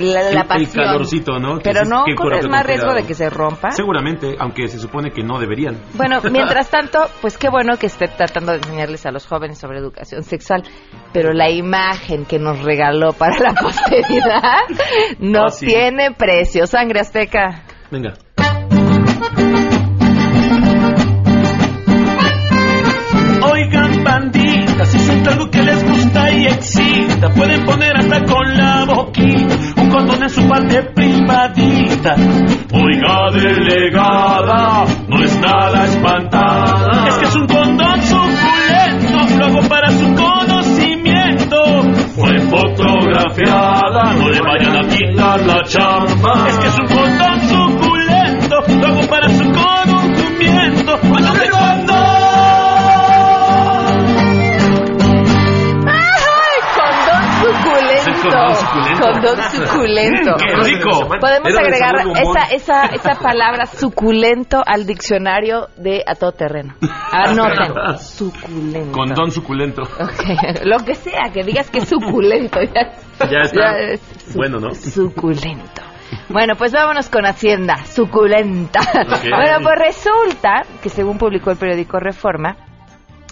[0.00, 0.84] la, la El- el pasión.
[0.84, 1.58] calorcito, ¿no?
[1.62, 3.70] Pero no corres más riesgo de que se rompa.
[3.70, 5.76] Seguramente, aunque se supone que no deberían.
[5.94, 9.78] Bueno, mientras tanto, pues qué bueno que esté tratando de enseñarles a los jóvenes sobre
[9.78, 10.62] educación sexual,
[11.12, 14.60] pero la imagen que nos regaló para la posteridad
[15.18, 15.66] no Ah, sí.
[15.66, 16.66] tiene precio.
[16.66, 17.62] Sangre Azteca.
[17.90, 18.14] Venga.
[24.90, 29.90] Si sienten algo que les gusta y excita, pueden poner hasta con la boquita un
[29.90, 32.16] condón en su parte privadita.
[32.72, 39.90] Oiga delegada, no es nada espantada, es que es un condón suculento, lo hago para
[39.90, 41.56] su conocimiento.
[42.16, 46.86] Fue fotografiada, no le vayan a quitar la chamba, es que es un
[59.00, 60.36] condón suculento.
[60.38, 61.08] ¡Qué rico!
[61.20, 66.74] Podemos Era agregar esa, esa, esa palabra suculento al diccionario de a todo terreno.
[67.12, 67.72] Anoten.
[67.98, 68.92] Suculento.
[68.92, 69.82] Condón suculento.
[69.82, 72.60] Ok, Lo que sea, que digas que es suculento.
[72.62, 73.78] Ya, Ya está.
[73.78, 74.74] es Bueno, ¿no?
[74.74, 75.82] Suculento.
[76.28, 78.80] Bueno, pues vámonos con Hacienda, suculenta.
[78.80, 79.30] Ok.
[79.30, 82.56] Bueno, pues resulta que según publicó el periódico Reforma,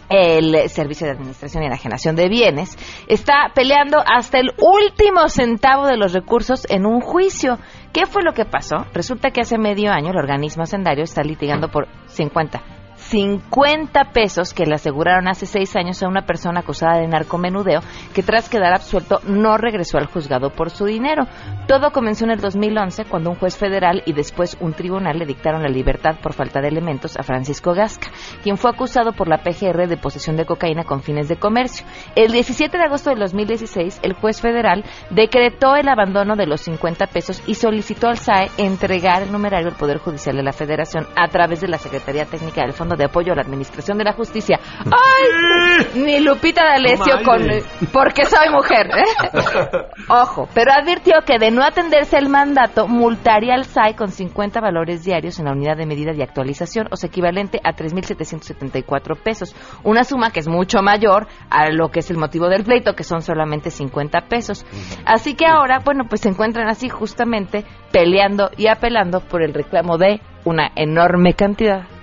[0.08, 2.76] el Servicio de Administración y Enajenación de Bienes
[3.08, 7.58] está peleando hasta el último centavo de los recursos en un juicio.
[7.92, 8.86] ¿Qué fue lo que pasó?
[8.94, 12.77] Resulta que hace medio año el organismo hacendario está litigando por 50
[13.08, 17.80] 50 pesos que le aseguraron hace seis años a una persona acusada de narcomenudeo
[18.12, 21.26] que tras quedar absuelto no regresó al juzgado por su dinero.
[21.66, 25.62] Todo comenzó en el 2011 cuando un juez federal y después un tribunal le dictaron
[25.62, 28.08] la libertad por falta de elementos a Francisco Gasca,
[28.42, 31.86] quien fue acusado por la PGR de posesión de cocaína con fines de comercio.
[32.14, 37.06] El 17 de agosto del 2016, el juez federal decretó el abandono de los 50
[37.06, 41.28] pesos y solicitó al SAE entregar el numerario al Poder Judicial de la Federación a
[41.28, 44.58] través de la Secretaría Técnica del Fondo de Apoyo a la Administración de la Justicia.
[44.84, 45.86] ¡Ay!
[45.94, 47.88] Ni Lupita D'Alessio Toma con...
[47.92, 49.82] Porque soy mujer, ¿eh?
[50.08, 55.04] Ojo, pero advirtió que de no atenderse el mandato, multaría al SAE con 50 valores
[55.04, 59.54] diarios en la unidad de medida de actualización, o sea, equivalente a 3.774 pesos.
[59.84, 63.04] Una suma que es mucho mayor a lo que es el motivo del pleito, que
[63.04, 64.66] son solamente 50 pesos.
[65.04, 69.98] Así que ahora, bueno, pues se encuentran así justamente peleando y apelando por el reclamo
[69.98, 71.97] de una enorme cantidad.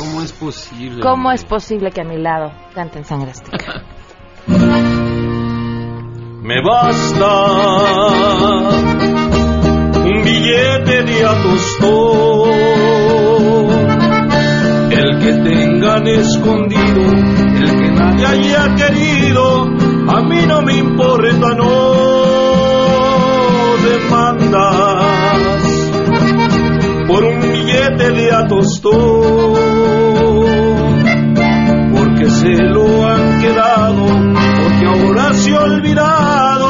[0.00, 0.06] 50 pesos.
[0.06, 1.02] ¿Cómo es posible?
[1.02, 3.84] ¿Cómo es posible que a mi lado canten sangre azteca?
[6.42, 7.30] Me basta
[10.02, 12.50] un billete de a tostón,
[14.90, 17.02] el que tengan escondido,
[17.54, 19.64] el que nadie haya querido,
[20.08, 22.40] a mí no me importa, no
[23.84, 25.40] demandas
[27.06, 28.48] por un billete de a
[32.40, 36.68] se lo han quedado, porque ahora se ha olvidado,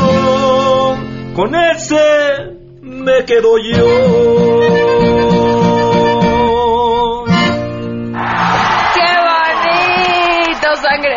[1.34, 1.96] con ese
[2.82, 4.79] me quedo yo.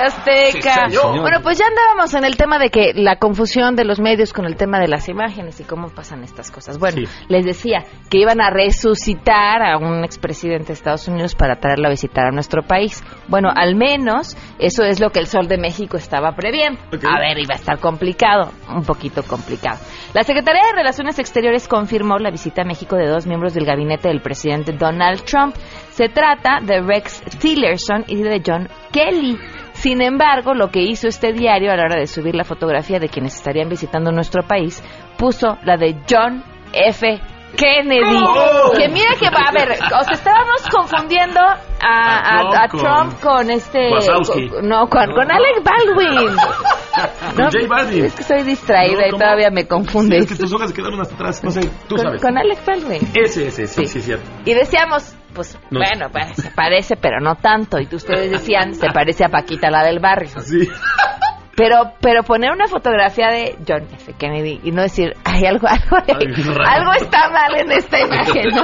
[0.06, 0.90] Azteca!
[0.90, 4.34] Sí, bueno, pues ya andábamos en el tema de que la confusión de los medios
[4.34, 6.78] con el tema de las imágenes y cómo pasan estas cosas.
[6.80, 7.26] Bueno, Sí.
[7.28, 11.92] les decía que iban a resucitar a un expresidente de Estados Unidos para traerlo a
[11.92, 13.04] visitar a nuestro país.
[13.28, 16.80] Bueno, al menos eso es lo que el Sol de México estaba previendo.
[16.92, 19.80] A ver, iba a estar complicado, un poquito complicado.
[20.14, 24.10] La Secretaría de Relaciones Exteriores confirmó la visita a México de dos miembros del gabinete
[24.10, 25.56] del presidente Donald Trump.
[25.92, 29.38] Se trata de Rex Tillerson y de John Kelly.
[29.84, 33.10] Sin embargo, lo que hizo este diario a la hora de subir la fotografía de
[33.10, 34.82] quienes estarían visitando nuestro país,
[35.18, 36.42] puso la de John
[36.72, 37.20] F.
[37.58, 38.02] Kennedy.
[38.26, 38.72] ¡Oh!
[38.76, 43.20] Que mira que va a ver, o sea, estábamos confundiendo a, a- a Trump Trump
[43.22, 43.90] con este.
[43.90, 46.36] Con- no, con, con Alec Baldwin.
[47.36, 48.06] Con J Balvin.
[48.06, 50.18] Es que estoy distraída No, y todavía me confunde.
[50.18, 51.44] Sí, es que tus hojas quedaron hasta atrás.
[51.44, 52.22] No sé, tú sabes.
[52.22, 53.02] con Alec Baldwin.
[53.16, 53.94] Ese, ese, sí, Sí.
[53.94, 54.30] sí, cierto.
[54.46, 55.80] Y decíamos, pues, No.
[55.80, 57.80] bueno, pues, se parece, pero no tanto.
[57.80, 60.40] Y ustedes decían, se parece a Paquita, la del barrio.
[60.40, 60.68] Sí.
[61.56, 64.14] Pero, pero poner una fotografía de John F.
[64.18, 68.64] Kennedy y no decir, hay algo, algo, Algo está mal en esta imagen, ¿no?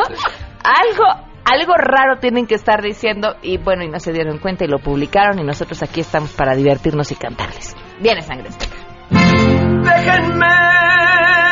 [0.63, 1.05] Algo,
[1.45, 4.80] algo raro tienen que estar diciendo y bueno, y no se dieron cuenta y lo
[4.80, 7.76] publicaron y nosotros aquí estamos para divertirnos y cantarles.
[7.99, 8.76] Viene sangre azteca.
[9.11, 10.47] Déjenme,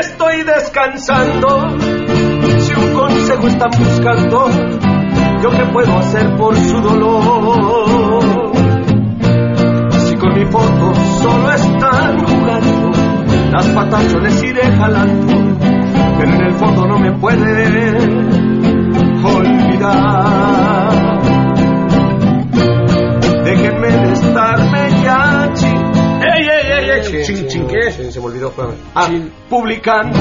[0.02, 1.78] estoy descansando.
[2.60, 4.50] Si un consejo están buscando,
[5.42, 8.24] yo qué puedo hacer por su dolor.
[10.08, 12.92] Si con mi foto solo están jugando,
[13.52, 15.34] las patas yo les iré jalando,
[16.18, 17.98] pero en el fondo no me puede
[19.24, 20.90] olvidar.
[23.44, 25.78] Déjenme de estarme ya, chin,
[26.22, 27.92] ey, ey, ey, ey, Sí, chin, sí, chin, ¿qué?
[27.92, 28.76] se me olvidó, espérame.
[28.96, 29.08] Ah,
[29.50, 30.20] publicando.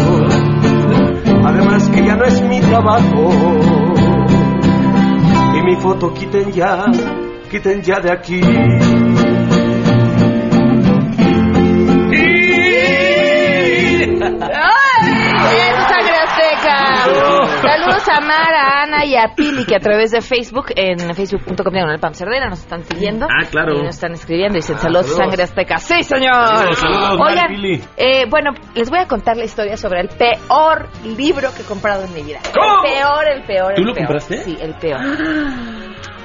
[1.44, 3.95] Además que ya no es mi trabajo.
[5.66, 6.86] Mi foto quiten ya,
[7.50, 9.15] quiten ya de aquí.
[18.20, 22.14] Saludos a Ana y a Pili que a través de Facebook, en facebook.com diagonal Pam
[22.14, 23.26] Cerdera, nos están siguiendo.
[23.26, 23.74] Ah, claro.
[23.74, 25.24] Y nos están escribiendo y dicen Ah, saludos, saludos.
[25.24, 25.78] Sangre Azteca.
[25.78, 26.74] ¡Sí, señor!
[26.74, 27.82] Saludos, Oigan, Pili.
[27.96, 32.04] eh, bueno, les voy a contar la historia sobre el peor libro que he comprado
[32.04, 32.40] en mi vida.
[32.54, 32.84] ¿Cómo?
[32.84, 34.06] El peor, el peor, ¿Tú el lo peor.
[34.06, 34.38] compraste?
[34.44, 35.00] Sí, el peor.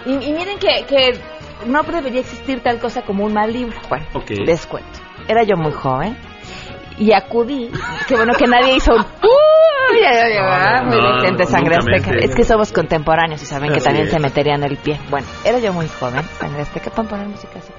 [0.05, 1.19] Y, y miren que, que
[1.67, 3.77] no debería existir tal cosa como un mal libro.
[3.89, 4.29] Bueno, Ok.
[4.31, 4.99] les cuento.
[5.27, 6.17] Era yo muy joven
[7.01, 7.69] y acudí.
[8.07, 9.01] Qué bueno que nadie hizo un.
[9.01, 9.99] ¡Uy!
[10.01, 10.83] Ya, ya, ya, ¿verdad?
[10.85, 12.11] Muy No, decente, sangre azteca.
[12.19, 14.11] Es que somos contemporáneos y saben que también es.
[14.11, 14.99] se meterían el pie.
[15.09, 16.23] Bueno, era yo muy joven.
[16.39, 17.73] Sangre azteca, ¿pueden poner música así?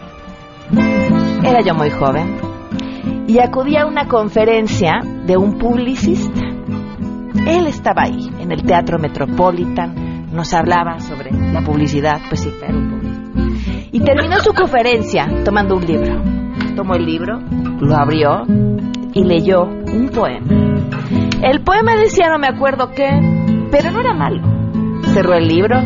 [1.47, 2.37] Era yo muy joven
[3.29, 6.41] y acudí a una conferencia de un publicista.
[7.47, 12.75] Él estaba ahí, en el Teatro Metropolitan, nos hablaba sobre la publicidad, pues sí, era
[12.77, 13.89] un publicista.
[13.93, 16.23] Y terminó su conferencia tomando un libro.
[16.77, 17.39] Tomó el libro,
[17.81, 18.45] lo abrió
[19.15, 20.47] y leyó un poema.
[21.43, 23.09] El poema decía no me acuerdo qué,
[23.71, 24.43] pero no era malo.
[25.13, 25.81] Cerró el libro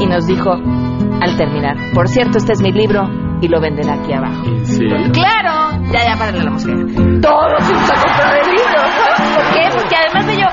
[0.00, 3.08] y nos dijo al terminar, por cierto, este es mi libro
[3.40, 4.44] y lo venden aquí abajo.
[4.64, 4.78] Sí.
[5.12, 6.72] Claro, ya, ya, párale la música.
[7.20, 9.34] Todos fuimos a comprar el libro, ¿no?
[9.34, 9.68] ¿Por qué?
[9.72, 10.46] Porque además leyó,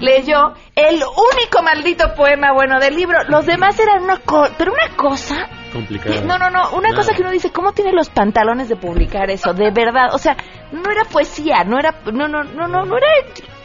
[0.00, 0.38] leyó
[0.74, 3.18] el único maldito poema bueno del libro.
[3.28, 5.48] Los demás eran una cosa, pero una cosa.
[5.72, 6.24] Complicado.
[6.24, 9.52] No, no, no, una cosa que uno dice, ¿cómo tiene los pantalones de publicar eso?
[9.52, 10.36] De verdad, o sea,
[10.72, 13.06] no era poesía, no era, no, no, no, no, no era,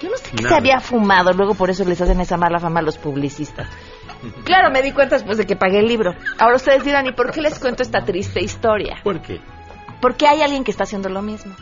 [0.01, 2.80] yo no sé qué se había fumado, luego por eso les hacen esa mala fama
[2.80, 3.68] a los publicistas.
[4.43, 6.14] Claro, me di cuenta después de que pagué el libro.
[6.39, 8.99] Ahora ustedes dirán, ¿y por qué les cuento esta triste historia?
[9.04, 9.41] ¿Por qué?
[10.01, 11.56] Porque hay alguien que está haciendo lo mismo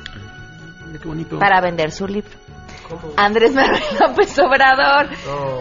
[1.00, 1.40] qué bonito.
[1.40, 2.32] para vender su libro.
[3.18, 5.10] Andrés Manuel López Obrador.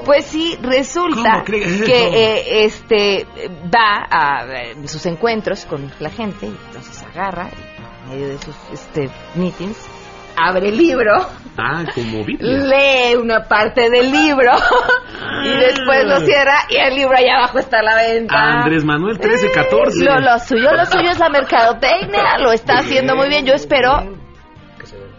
[0.04, 3.26] Pues sí, resulta ¿Cómo crees que eh, este
[3.72, 8.38] va a eh, sus encuentros con la gente, y entonces agarra y en medio de
[8.38, 9.88] sus este, meetings,
[10.36, 11.26] abre el libro,
[11.58, 14.52] Ah, como lee una parte del libro
[15.44, 18.34] y después lo cierra y el libro allá abajo está a la venta.
[18.34, 20.04] Andrés Manuel 13, 14.
[20.04, 23.44] Lo, lo suyo, lo suyo es la mercadotecnia, lo está haciendo muy bien.
[23.44, 23.90] Yo espero,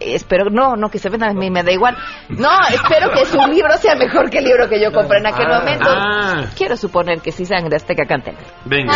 [0.06, 1.96] espero, no, no que se venda, a mí me da igual.
[2.30, 5.46] No, espero que su libro sea mejor que el libro que yo compré en aquel
[5.50, 5.58] Ah.
[5.58, 5.88] momento.
[5.88, 6.40] Ah.
[6.56, 8.34] Quiero suponer que sí sangre azteca cante.
[8.64, 8.92] Venga.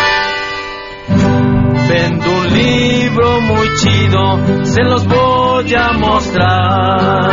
[1.89, 7.31] Vendo un libro muy chido, se los voy a mostrar.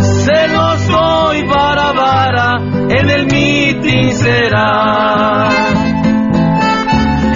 [0.00, 2.56] Se los doy vara vara,
[2.90, 5.48] en el meeting será.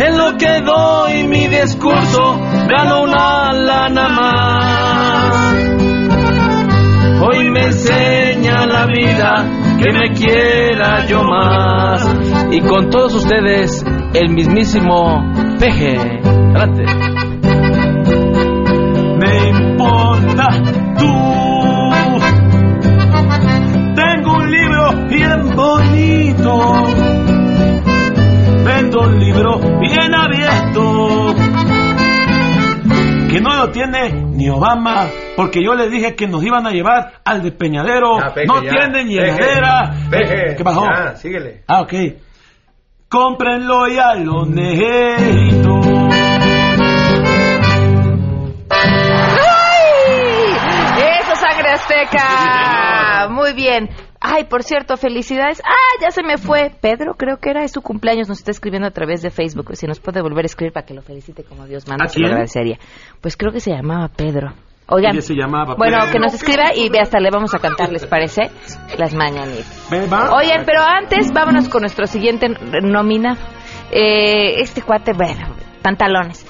[0.06, 2.38] En lo que doy mi discurso,
[2.68, 3.52] gano una
[9.78, 12.06] que me quiera yo más.
[12.50, 13.84] Y con todos ustedes,
[14.14, 15.96] el mismísimo peje.
[16.54, 16.84] Adelante.
[19.18, 20.48] Me importa
[34.34, 35.06] ni Obama,
[35.36, 38.18] porque yo les dije que nos iban a llevar al despeñadero.
[38.20, 38.70] Ya, Peje, no ya.
[38.70, 39.94] tienen llenadera.
[40.10, 40.84] Peje, ¿Qué pasó?
[40.84, 41.62] ya, síguele.
[41.66, 41.92] Ah, ok.
[43.08, 45.80] Cómprenlo ya lo necesito.
[49.64, 51.20] ¡Ay!
[51.20, 53.28] ¡Eso, sangre azteca!
[53.30, 53.88] Muy bien.
[54.26, 55.60] Ay, por cierto, felicidades.
[55.64, 56.72] Ah, ya se me fue.
[56.80, 58.28] Pedro, creo que era, es su cumpleaños.
[58.28, 59.76] Nos está escribiendo a través de Facebook.
[59.76, 62.18] Si nos puede volver a escribir para que lo felicite como Dios manda, ¿A se
[62.20, 62.78] lo agradecería.
[63.20, 64.52] Pues creo que se llamaba Pedro.
[64.86, 66.12] Oigan, se llamaba bueno, Pedro.
[66.12, 68.50] que nos escriba y ve hasta le vamos a cantar, ¿les parece?
[68.98, 69.88] Las mañanitas.
[70.34, 73.38] Oigan, pero antes vámonos con nuestro siguiente n- nominado.
[73.90, 76.46] Eh, este cuate, bueno, pantalones.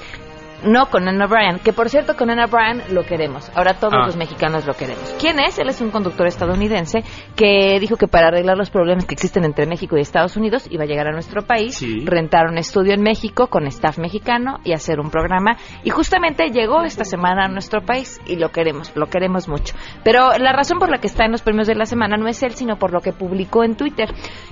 [0.65, 3.51] No Conan O'Brien, que por cierto Conan O'Brien lo queremos.
[3.55, 4.05] Ahora todos Ah.
[4.05, 5.15] los mexicanos lo queremos.
[5.19, 5.57] ¿Quién es?
[5.59, 7.03] Él es un conductor estadounidense
[7.35, 10.83] que dijo que para arreglar los problemas que existen entre México y Estados Unidos iba
[10.83, 12.03] a llegar a nuestro país, Sí.
[12.05, 15.57] rentar un estudio en México con staff mexicano y hacer un programa.
[15.83, 19.75] Y justamente llegó esta semana a nuestro país y lo queremos, lo queremos mucho.
[20.03, 22.41] Pero la razón por la que está en los premios de la semana no es
[22.43, 24.09] él, sino por lo que publicó en Twitter.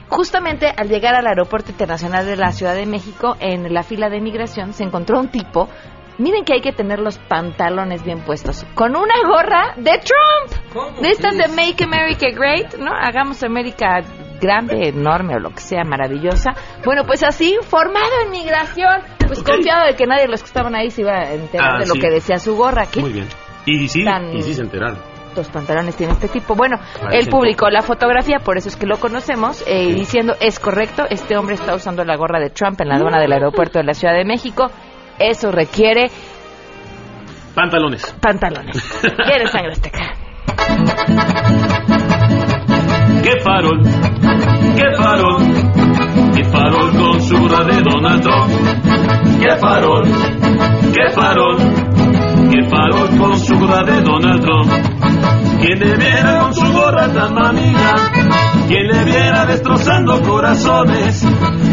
[0.10, 4.22] Justamente al llegar al Aeropuerto Internacional de la Ciudad de México, en la fila de
[4.22, 5.70] migración, se encontró un tipo
[6.18, 8.66] Miren que hay que tener los pantalones bien puestos.
[8.76, 11.02] Con una gorra de Trump.
[11.02, 12.92] De estas de Make America Great, ¿no?
[12.94, 14.02] Hagamos América
[14.40, 16.52] grande, enorme o lo que sea, maravillosa.
[16.86, 19.02] Bueno, pues así, formado en migración.
[19.26, 21.80] Pues confiado de que nadie de los que estaban ahí se iba a enterar Ah,
[21.80, 22.00] de lo sí.
[22.00, 22.86] que decía su gorra.
[22.92, 23.28] ¿Qué Muy bien.
[23.66, 24.98] Y sí, Tan- y sí se enteraron.
[25.28, 26.54] tantos pantalones tiene este tipo?
[26.54, 26.78] Bueno,
[27.12, 31.38] él publicó la fotografía, por eso es que lo conocemos, eh, diciendo, es correcto, este
[31.38, 34.14] hombre está usando la gorra de Trump en la aduana del aeropuerto de la Ciudad
[34.14, 34.70] de México.
[35.20, 36.10] Eso requiere
[37.54, 38.04] Pantalones.
[38.20, 38.78] pantalones.
[39.28, 40.16] ¿Quieres sangre azteca?
[43.24, 43.82] ¡Qué farol!
[44.76, 45.38] ¡Qué farol!
[46.36, 48.52] ¡Qué farol con su gorra de Donald Trump!
[49.40, 50.04] ¡Qué farol!
[50.94, 51.58] ¡Qué farol!
[52.52, 54.72] ¡Qué farol con su gorra de Donald Trump!
[55.62, 57.96] Quien le viera con su gorra tan mamila,
[58.68, 61.26] quien le viera destrozando corazones,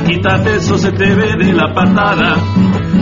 [0.07, 2.37] quítate eso se te ve de la patada,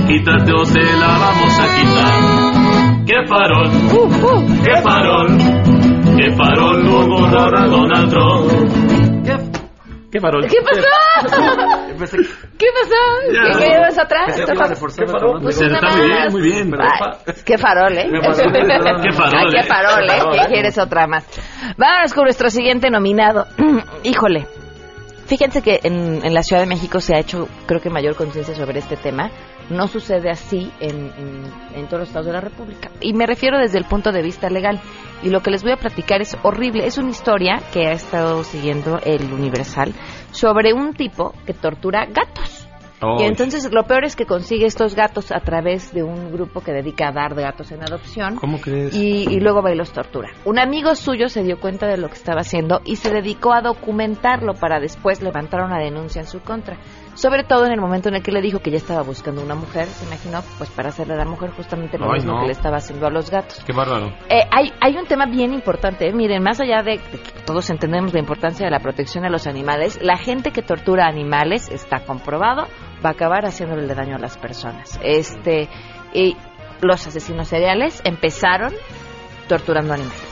[0.07, 3.05] quítate o se la vamos a quitar.
[3.07, 3.70] ¡Qué farol!
[4.62, 5.78] ¡Qué farol!
[10.11, 10.46] ¿Qué farol?
[10.46, 10.80] ¿Qué pasó?
[12.59, 13.32] ¿Qué pasó?
[13.32, 13.59] Ya.
[13.59, 14.36] ¿Qué, qué vas atrás?
[14.36, 15.42] ¿Qué farol.
[15.42, 18.09] Pues está muy bien, muy bien, pero- Ay, qué farol, ¿eh?
[18.11, 19.62] Qué farol, Ay, qué ¿eh?
[19.64, 20.18] farol, Qué ¿eh?
[20.18, 20.46] farol, ¿Qué ¿eh?
[20.48, 21.26] quieres otra más?
[21.76, 23.46] Vámonos con nuestro siguiente nominado.
[24.04, 24.46] Híjole.
[25.26, 28.54] Fíjense que en, en la Ciudad de México se ha hecho, creo que mayor conciencia
[28.54, 29.30] sobre este tema.
[29.68, 32.88] No sucede así en, en- en todos los estados de la República.
[33.02, 34.80] Y me refiero desde el punto de vista legal.
[35.22, 36.86] Y lo que les voy a platicar es horrible.
[36.86, 39.92] Es una historia que ha estado siguiendo el Universal
[40.30, 42.68] sobre un tipo que tortura gatos.
[43.18, 46.72] Y entonces lo peor es que consigue estos gatos a través de un grupo que
[46.72, 48.36] dedica a dar gatos en adopción.
[48.36, 48.94] ¿Cómo crees?
[48.94, 50.30] Y, y luego va y los tortura.
[50.44, 53.60] Un amigo suyo se dio cuenta de lo que estaba haciendo y se dedicó a
[53.60, 56.76] documentarlo para después levantar una denuncia en su contra.
[57.18, 59.56] Sobre todo en el momento en el que le dijo que ya estaba buscando una
[59.56, 62.40] mujer, se imaginó, pues para hacerle a la mujer justamente lo Ay, mismo no.
[62.42, 63.60] que le estaba haciendo a los gatos.
[63.66, 64.06] Qué bárbaro.
[64.28, 66.12] Eh, hay, hay un tema bien importante, ¿eh?
[66.12, 69.48] miren, más allá de, de que todos entendemos la importancia de la protección a los
[69.48, 72.68] animales, la gente que tortura animales, está comprobado,
[73.04, 75.00] va a acabar haciéndole daño a las personas.
[75.02, 75.68] Este,
[76.14, 76.36] y
[76.82, 78.72] los asesinos seriales empezaron
[79.48, 80.28] torturando animales.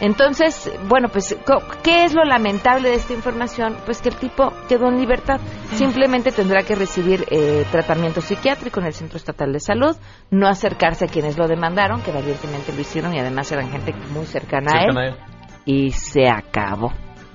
[0.00, 3.76] Entonces, bueno, pues, co- ¿qué es lo lamentable de esta información?
[3.84, 5.40] Pues que el tipo quedó en libertad.
[5.74, 9.96] Simplemente tendrá que recibir eh, tratamiento psiquiátrico en el Centro Estatal de Salud,
[10.30, 14.26] no acercarse a quienes lo demandaron, que valientemente lo hicieron y además eran gente muy
[14.26, 15.16] cercana, Cercana a a él.
[15.64, 16.92] Y se acabó.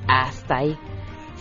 [0.08, 0.78] Hasta ahí.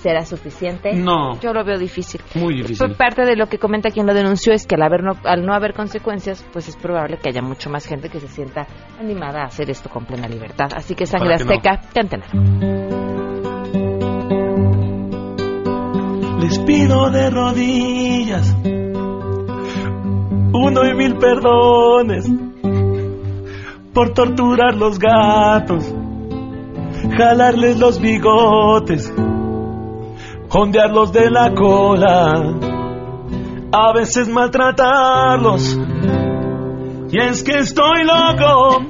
[0.05, 0.93] ¿Será suficiente?
[0.93, 1.41] No.
[1.41, 2.21] Yo lo veo difícil.
[2.35, 2.77] Muy difícil.
[2.77, 5.47] Fue parte de lo que comenta quien lo denunció es que al, haber no, al
[5.47, 8.67] no haber consecuencias, pues es probable que haya mucho más gente que se sienta
[9.01, 10.69] animada a hacer esto con plena libertad.
[10.77, 11.35] Así que sangre no.
[11.37, 12.27] azteca, cántela.
[16.39, 18.55] Les pido de rodillas
[20.53, 22.31] uno y mil perdones
[23.95, 25.95] por torturar los gatos,
[27.17, 29.11] jalarles los bigotes,
[30.55, 32.57] ondearlos de la cola,
[33.73, 35.79] a veces maltratarlos.
[37.11, 38.83] Y es que estoy loco